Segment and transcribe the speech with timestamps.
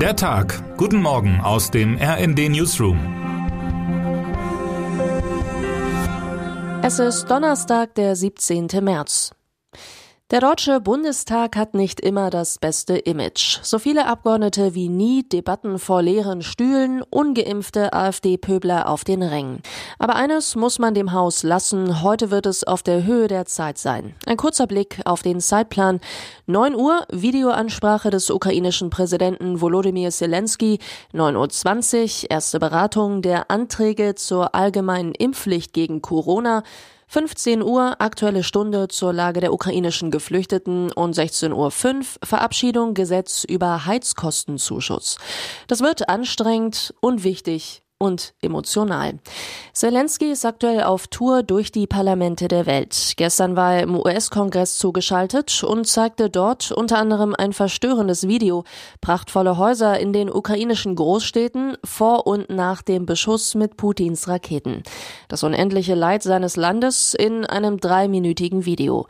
[0.00, 0.62] Der Tag.
[0.76, 2.98] Guten Morgen aus dem RND Newsroom.
[6.82, 8.68] Es ist Donnerstag, der 17.
[8.82, 9.30] März.
[10.32, 13.60] Der Deutsche Bundestag hat nicht immer das beste Image.
[13.62, 19.60] So viele Abgeordnete wie nie, Debatten vor leeren Stühlen, ungeimpfte AfD-Pöbler auf den Rängen.
[20.00, 22.02] Aber eines muss man dem Haus lassen.
[22.02, 24.16] Heute wird es auf der Höhe der Zeit sein.
[24.26, 26.00] Ein kurzer Blick auf den Zeitplan.
[26.46, 30.80] 9 Uhr Videoansprache des ukrainischen Präsidenten Volodymyr Zelensky.
[31.14, 36.64] 9.20 Uhr erste Beratung der Anträge zur allgemeinen Impfpflicht gegen Corona.
[37.08, 43.86] 15 Uhr aktuelle Stunde zur Lage der ukrainischen Geflüchteten und 16.05 Uhr Verabschiedung Gesetz über
[43.86, 45.18] Heizkostenzuschuss.
[45.68, 49.14] Das wird anstrengend und wichtig und emotional.
[49.72, 53.14] Zelensky ist aktuell auf Tour durch die Parlamente der Welt.
[53.16, 58.64] Gestern war er im US-Kongress zugeschaltet und zeigte dort unter anderem ein verstörendes Video.
[59.00, 64.82] Prachtvolle Häuser in den ukrainischen Großstädten vor und nach dem Beschuss mit Putins Raketen.
[65.28, 69.06] Das unendliche Leid seines Landes in einem dreiminütigen Video.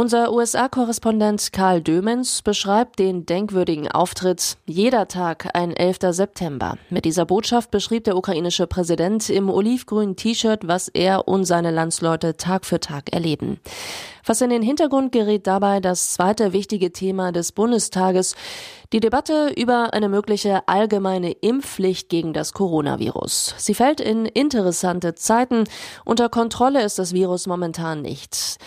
[0.00, 5.98] Unser USA-Korrespondent Karl Dömens beschreibt den denkwürdigen Auftritt Jeder Tag ein 11.
[6.12, 6.78] September.
[6.88, 12.38] Mit dieser Botschaft beschrieb der ukrainische Präsident im olivgrünen T-Shirt, was er und seine Landsleute
[12.38, 13.60] Tag für Tag erleben.
[14.24, 18.36] Was in den Hintergrund gerät dabei das zweite wichtige Thema des Bundestages,
[18.92, 23.54] die Debatte über eine mögliche allgemeine Impfpflicht gegen das Coronavirus.
[23.56, 25.64] Sie fällt in interessante Zeiten.
[26.04, 28.58] Unter Kontrolle ist das Virus momentan nicht.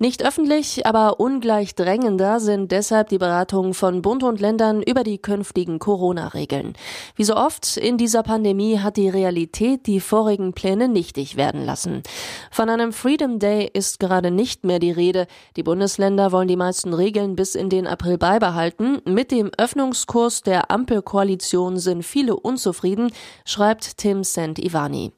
[0.00, 5.18] Nicht öffentlich, aber ungleich drängender sind deshalb die Beratungen von Bund und Ländern über die
[5.18, 6.74] künftigen Corona-Regeln.
[7.16, 12.04] Wie so oft in dieser Pandemie hat die Realität die vorigen Pläne nichtig werden lassen.
[12.52, 15.26] Von einem Freedom Day ist gerade nicht mehr die Rede.
[15.56, 19.00] Die Bundesländer wollen die meisten Regeln bis in den April beibehalten.
[19.04, 23.12] Mit dem Öffnungskurs der Ampelkoalition sind viele unzufrieden,
[23.44, 24.58] schreibt Tim St.
[24.58, 25.12] Ivani.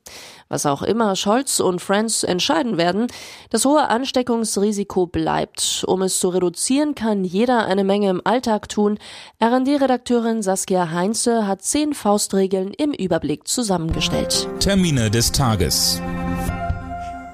[0.49, 3.07] Was auch immer Scholz und Friends entscheiden werden,
[3.51, 5.85] das hohe Ansteckungsrisiko bleibt.
[5.87, 8.99] Um es zu reduzieren, kann jeder eine Menge im Alltag tun.
[9.41, 14.49] RD-Redakteurin Saskia Heinze hat zehn Faustregeln im Überblick zusammengestellt.
[14.59, 16.03] Termine des Tages.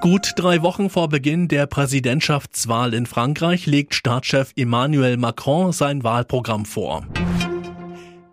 [0.00, 6.66] Gut drei Wochen vor Beginn der Präsidentschaftswahl in Frankreich legt Staatschef Emmanuel Macron sein Wahlprogramm
[6.66, 7.06] vor.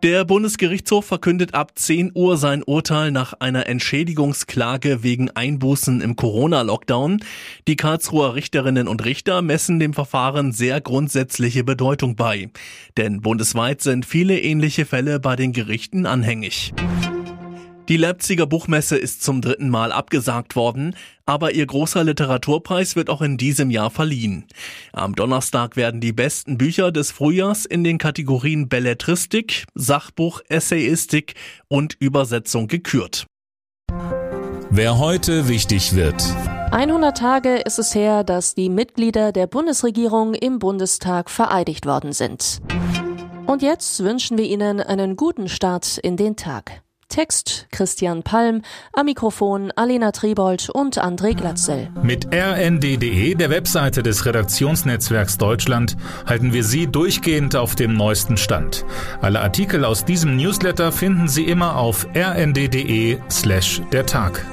[0.03, 7.21] Der Bundesgerichtshof verkündet ab 10 Uhr sein Urteil nach einer Entschädigungsklage wegen Einbußen im Corona-Lockdown.
[7.69, 12.49] Die Karlsruher Richterinnen und Richter messen dem Verfahren sehr grundsätzliche Bedeutung bei.
[12.97, 16.73] Denn bundesweit sind viele ähnliche Fälle bei den Gerichten anhängig.
[17.89, 20.95] Die Leipziger Buchmesse ist zum dritten Mal abgesagt worden,
[21.25, 24.45] aber ihr großer Literaturpreis wird auch in diesem Jahr verliehen.
[24.93, 31.33] Am Donnerstag werden die besten Bücher des Frühjahrs in den Kategorien Belletristik, Sachbuch, Essayistik
[31.67, 33.25] und Übersetzung gekürt.
[34.69, 36.23] Wer heute wichtig wird.
[36.71, 42.61] 100 Tage ist es her, dass die Mitglieder der Bundesregierung im Bundestag vereidigt worden sind.
[43.45, 46.82] Und jetzt wünschen wir Ihnen einen guten Start in den Tag.
[47.13, 51.91] Text Christian Palm, am Mikrofon Alena Tribold und André Glatzel.
[52.01, 58.83] Mit rnd.de, der Webseite des Redaktionsnetzwerks Deutschland, halten wir Sie durchgehend auf dem neuesten Stand.
[59.21, 64.43] Alle Artikel aus diesem Newsletter finden Sie immer auf rnd.de slash der Tag.